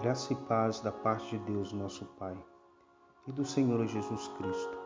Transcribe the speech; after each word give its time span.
Graça 0.00 0.32
e 0.32 0.36
paz 0.36 0.80
da 0.80 0.90
parte 0.90 1.36
de 1.36 1.44
Deus, 1.44 1.74
nosso 1.74 2.06
Pai, 2.18 2.34
e 3.26 3.32
do 3.32 3.44
Senhor 3.44 3.86
Jesus 3.86 4.28
Cristo. 4.28 4.78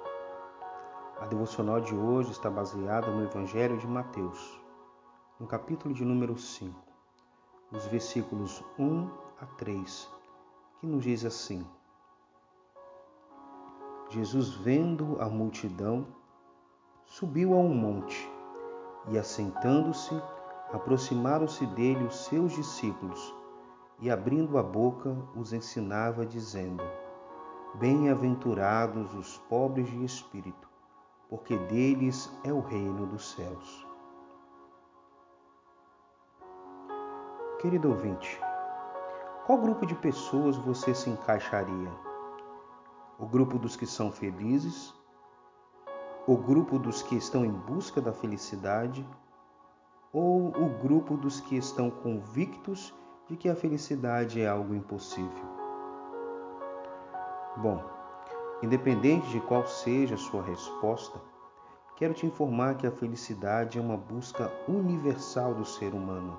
A 1.21 1.26
devocional 1.26 1.80
de 1.80 1.94
hoje 1.94 2.33
está 2.33 2.51
baseada 2.51 3.12
no 3.12 3.22
Evangelho 3.22 3.79
de 3.79 3.87
Mateus, 3.87 4.61
no 5.38 5.47
capítulo 5.47 5.94
de 5.94 6.04
número 6.04 6.37
5, 6.37 6.76
os 7.71 7.87
versículos 7.87 8.61
1 8.76 9.08
a 9.40 9.47
3, 9.47 10.11
que 10.80 10.87
nos 10.88 11.04
diz 11.04 11.24
assim: 11.24 11.65
Jesus, 14.10 14.53
vendo 14.53 15.17
a 15.21 15.28
multidão, 15.28 16.09
subiu 17.05 17.55
a 17.55 17.56
um 17.56 17.73
monte 17.73 18.28
e, 19.11 19.17
assentando-se, 19.17 20.20
aproximaram-se 20.73 21.65
dele 21.67 22.03
os 22.03 22.25
seus 22.25 22.51
discípulos 22.51 23.44
e, 24.01 24.11
abrindo 24.11 24.59
a 24.59 24.62
boca, 24.62 25.16
os 25.34 25.53
ensinava, 25.53 26.27
dizendo: 26.27 26.83
Bem-aventurados 27.75 29.15
os 29.15 29.39
pobres 29.39 29.89
de 29.89 30.05
espírito, 30.05 30.69
porque 31.29 31.57
deles 31.57 32.30
é 32.45 32.53
o 32.53 32.61
reino 32.61 33.07
dos 33.07 33.33
céus. 33.33 33.87
Querido 37.61 37.89
ouvinte, 37.89 38.41
qual 39.47 39.59
grupo 39.59 39.87
de 39.87 39.95
pessoas 39.95 40.56
você 40.56 40.95
se 40.95 41.09
encaixaria? 41.09 41.91
O 43.19 43.27
grupo 43.27 43.59
dos 43.59 43.77
que 43.77 43.87
são 43.87 44.11
felizes? 44.11 44.95
O 46.27 46.37
grupo 46.37 46.79
dos 46.79 47.03
que 47.03 47.17
estão 47.17 47.45
em 47.45 47.53
busca 47.53 48.01
da 48.01 48.12
felicidade? 48.12 49.06
Ou 50.12 50.48
o 50.48 50.69
grupo 50.83 51.17
dos 51.17 51.41
que 51.41 51.56
estão 51.56 51.91
convictos 51.91 52.92
de 53.28 53.36
que 53.36 53.48
a 53.48 53.56
felicidade 53.56 54.41
é 54.41 54.48
algo 54.48 54.75
impossível? 54.75 55.44
Bom, 57.56 57.83
independente 58.62 59.28
de 59.31 59.41
qual 59.41 59.66
seja 59.66 60.14
a 60.14 60.19
sua 60.19 60.42
resposta, 60.42 61.20
quero 61.97 62.14
te 62.14 62.27
informar 62.27 62.77
que 62.77 62.86
a 62.86 62.92
felicidade 62.92 63.78
é 63.78 63.81
uma 63.81 63.97
busca 63.97 64.53
universal 64.69 65.55
do 65.55 65.64
ser 65.64 65.94
humano. 65.94 66.39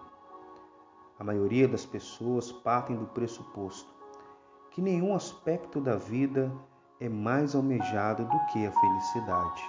A 1.17 1.23
maioria 1.23 1.67
das 1.67 1.86
pessoas 1.86 2.52
partem 2.52 2.95
do 2.95 3.05
pressuposto 3.08 3.95
que 4.72 4.81
nenhum 4.81 5.16
aspecto 5.16 5.80
da 5.80 5.95
vida 5.95 6.52
é 6.99 7.08
mais 7.08 7.55
almejado 7.55 8.25
do 8.25 8.45
que 8.47 8.67
a 8.67 8.72
felicidade. 8.72 9.64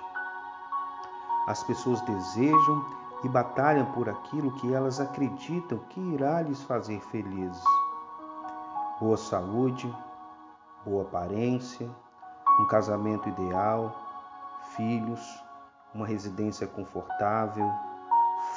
As 1.46 1.62
pessoas 1.62 2.00
desejam 2.00 3.05
e 3.26 3.28
batalham 3.28 3.86
por 3.86 4.08
aquilo 4.08 4.52
que 4.52 4.72
elas 4.72 5.00
acreditam 5.00 5.78
que 5.90 6.00
irá 6.14 6.40
lhes 6.42 6.62
fazer 6.62 7.00
felizes. 7.00 7.64
Boa 9.00 9.16
saúde, 9.16 9.92
boa 10.84 11.02
aparência, 11.02 11.90
um 12.60 12.66
casamento 12.68 13.28
ideal, 13.28 13.92
filhos, 14.76 15.20
uma 15.92 16.06
residência 16.06 16.68
confortável, 16.68 17.68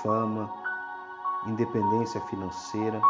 fama, 0.03 0.47
independência 1.47 2.21
financeira. 2.27 3.01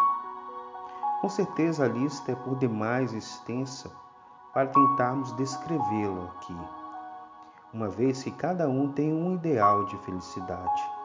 Com 1.20 1.28
certeza 1.28 1.84
a 1.84 1.90
lista 1.90 2.32
é 2.32 2.36
por 2.36 2.56
demais 2.56 3.12
extensa 3.12 3.92
para 4.54 4.70
tentarmos 4.70 5.34
descrevê-la 5.34 6.24
aqui, 6.24 6.58
uma 7.74 7.90
vez 7.90 8.24
que 8.24 8.32
cada 8.32 8.70
um 8.70 8.94
tem 8.94 9.14
um 9.14 9.36
ideal 9.36 9.84
de 9.88 9.98
felicidade. 9.98 10.98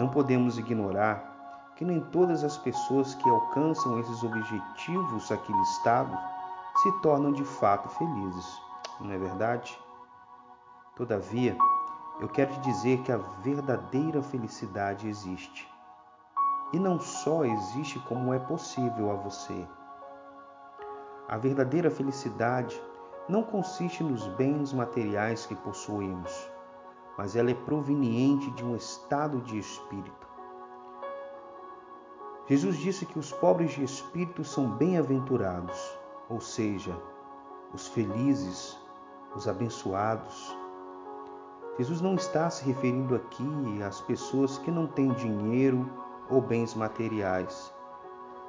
Não 0.00 0.08
podemos 0.08 0.56
ignorar 0.56 1.74
que 1.76 1.84
nem 1.84 2.00
todas 2.00 2.42
as 2.42 2.56
pessoas 2.56 3.14
que 3.16 3.28
alcançam 3.28 3.98
esses 3.98 4.24
objetivos 4.24 5.30
aqui 5.30 5.52
listados 5.52 6.18
se 6.76 6.90
tornam 7.02 7.30
de 7.30 7.44
fato 7.44 7.86
felizes, 7.90 8.62
não 8.98 9.12
é 9.12 9.18
verdade? 9.18 9.78
Todavia, 10.96 11.54
eu 12.18 12.30
quero 12.30 12.50
te 12.50 12.60
dizer 12.60 13.02
que 13.02 13.12
a 13.12 13.18
verdadeira 13.18 14.22
felicidade 14.22 15.06
existe. 15.06 15.70
E 16.72 16.78
não 16.78 16.98
só 16.98 17.44
existe 17.44 17.98
como 18.08 18.32
é 18.32 18.38
possível 18.38 19.10
a 19.10 19.16
você. 19.16 19.68
A 21.28 21.36
verdadeira 21.36 21.90
felicidade 21.90 22.82
não 23.28 23.42
consiste 23.42 24.02
nos 24.02 24.26
bens 24.28 24.72
materiais 24.72 25.44
que 25.44 25.54
possuímos 25.56 26.50
mas 27.20 27.36
ela 27.36 27.50
é 27.50 27.54
proveniente 27.54 28.50
de 28.52 28.64
um 28.64 28.74
estado 28.74 29.42
de 29.42 29.58
espírito. 29.58 30.26
Jesus 32.46 32.78
disse 32.78 33.04
que 33.04 33.18
os 33.18 33.30
pobres 33.30 33.72
de 33.72 33.84
espírito 33.84 34.42
são 34.42 34.70
bem-aventurados, 34.70 35.78
ou 36.30 36.40
seja, 36.40 36.98
os 37.74 37.88
felizes, 37.88 38.74
os 39.36 39.46
abençoados. 39.46 40.56
Jesus 41.76 42.00
não 42.00 42.14
está 42.14 42.48
se 42.48 42.64
referindo 42.64 43.14
aqui 43.14 43.82
às 43.82 44.00
pessoas 44.00 44.56
que 44.56 44.70
não 44.70 44.86
têm 44.86 45.12
dinheiro 45.12 45.86
ou 46.30 46.40
bens 46.40 46.74
materiais. 46.74 47.70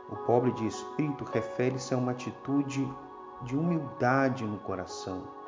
O 0.10 0.16
pobre 0.16 0.54
de 0.54 0.66
espírito 0.66 1.26
refere-se 1.26 1.94
a 1.94 1.98
uma 1.98 2.14
atitude 2.14 2.90
de 3.42 3.58
humildade 3.58 4.46
no 4.46 4.60
coração 4.60 5.41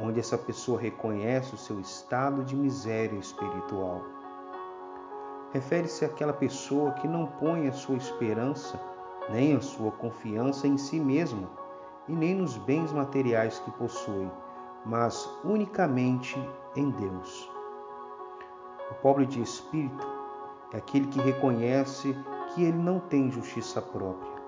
onde 0.00 0.18
essa 0.18 0.38
pessoa 0.38 0.80
reconhece 0.80 1.54
o 1.54 1.58
seu 1.58 1.78
estado 1.78 2.42
de 2.44 2.56
miséria 2.56 3.18
espiritual. 3.18 4.02
Refere-se 5.52 6.04
àquela 6.04 6.32
pessoa 6.32 6.92
que 6.92 7.08
não 7.08 7.26
põe 7.26 7.68
a 7.68 7.72
sua 7.72 7.96
esperança 7.96 8.80
nem 9.30 9.54
a 9.54 9.60
sua 9.60 9.92
confiança 9.92 10.66
em 10.66 10.76
si 10.76 10.98
mesma 10.98 11.48
e 12.08 12.12
nem 12.12 12.34
nos 12.34 12.56
bens 12.56 12.92
materiais 12.92 13.58
que 13.60 13.70
possui, 13.72 14.28
mas 14.84 15.28
unicamente 15.44 16.36
em 16.74 16.90
Deus. 16.90 17.50
O 18.90 18.94
pobre 18.94 19.26
de 19.26 19.40
espírito 19.40 20.06
é 20.72 20.78
aquele 20.78 21.06
que 21.06 21.20
reconhece 21.20 22.16
que 22.54 22.64
ele 22.64 22.78
não 22.78 22.98
tem 22.98 23.30
justiça 23.30 23.80
própria. 23.80 24.39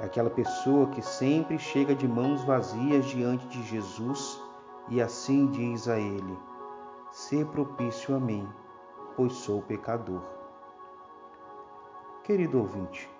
Aquela 0.00 0.30
pessoa 0.30 0.86
que 0.86 1.02
sempre 1.02 1.58
chega 1.58 1.92
de 1.92 2.06
mãos 2.06 2.44
vazias 2.44 3.06
diante 3.06 3.48
de 3.48 3.62
Jesus 3.64 4.40
e 4.88 5.02
assim 5.02 5.46
diz 5.46 5.88
a 5.88 5.98
ele: 5.98 6.38
Sê 7.10 7.44
propício 7.44 8.14
a 8.14 8.20
mim, 8.20 8.48
pois 9.16 9.32
sou 9.32 9.60
pecador. 9.60 10.22
Querido 12.22 12.58
ouvinte, 12.60 13.10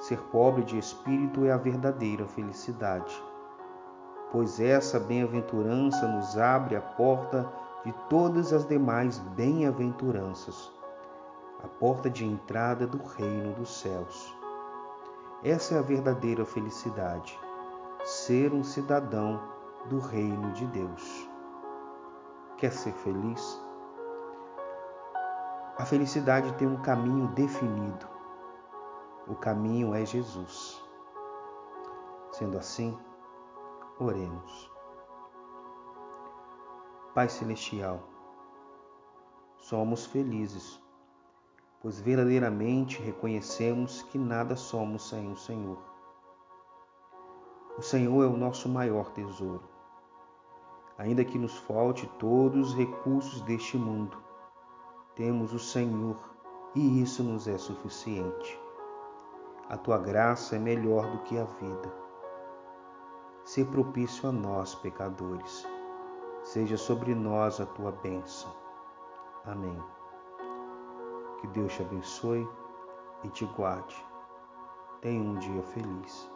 ser 0.00 0.18
pobre 0.30 0.64
de 0.64 0.78
espírito 0.78 1.44
é 1.44 1.52
a 1.52 1.58
verdadeira 1.58 2.26
felicidade, 2.26 3.22
pois 4.30 4.60
essa 4.60 4.98
bem-aventurança 4.98 6.08
nos 6.08 6.38
abre 6.38 6.74
a 6.74 6.80
porta 6.80 7.52
de 7.84 7.92
todas 8.08 8.52
as 8.52 8.66
demais 8.66 9.18
bem-aventuranças, 9.36 10.72
a 11.62 11.68
porta 11.68 12.08
de 12.08 12.24
entrada 12.24 12.86
do 12.86 12.96
reino 12.96 13.52
dos 13.54 13.78
céus. 13.78 14.41
Essa 15.44 15.74
é 15.74 15.78
a 15.78 15.82
verdadeira 15.82 16.44
felicidade, 16.44 17.36
ser 18.04 18.52
um 18.52 18.62
cidadão 18.62 19.42
do 19.86 19.98
reino 19.98 20.52
de 20.52 20.64
Deus. 20.66 21.28
Quer 22.58 22.70
ser 22.72 22.92
feliz? 22.92 23.60
A 25.76 25.84
felicidade 25.84 26.52
tem 26.54 26.68
um 26.68 26.80
caminho 26.80 27.26
definido. 27.28 28.06
O 29.26 29.34
caminho 29.34 29.94
é 29.94 30.06
Jesus. 30.06 30.80
Sendo 32.30 32.56
assim, 32.56 32.96
oremos. 33.98 34.70
Pai 37.14 37.28
Celestial, 37.28 38.00
somos 39.56 40.06
felizes, 40.06 40.81
pois 41.82 42.00
verdadeiramente 42.00 43.02
reconhecemos 43.02 44.02
que 44.02 44.16
nada 44.16 44.56
somos 44.56 45.08
sem 45.08 45.30
o 45.30 45.36
Senhor. 45.36 45.78
O 47.76 47.82
Senhor 47.82 48.22
é 48.22 48.26
o 48.26 48.36
nosso 48.36 48.68
maior 48.68 49.10
tesouro 49.10 49.72
ainda 51.02 51.24
que 51.24 51.38
nos 51.38 51.56
falte 51.58 52.06
todos 52.18 52.70
os 52.70 52.76
recursos 52.76 53.40
deste 53.42 53.76
mundo. 53.76 54.16
Temos 55.16 55.52
o 55.52 55.58
Senhor 55.58 56.16
e 56.74 57.02
isso 57.02 57.22
nos 57.22 57.48
é 57.48 57.58
suficiente. 57.58 58.60
A 59.68 59.76
tua 59.76 59.98
graça 59.98 60.56
é 60.56 60.58
melhor 60.58 61.10
do 61.10 61.18
que 61.24 61.38
a 61.38 61.44
vida. 61.44 61.92
Se 63.44 63.64
propício 63.64 64.28
a 64.28 64.32
nós, 64.32 64.74
pecadores. 64.76 65.66
Seja 66.44 66.76
sobre 66.76 67.14
nós 67.14 67.60
a 67.60 67.66
tua 67.66 67.90
bênção. 67.90 68.52
Amém. 69.44 70.01
Que 71.42 71.48
Deus 71.48 71.74
te 71.74 71.82
abençoe 71.82 72.48
e 73.24 73.28
te 73.30 73.44
guarde. 73.46 73.96
Tenha 75.00 75.20
um 75.20 75.34
dia 75.34 75.62
feliz. 75.64 76.30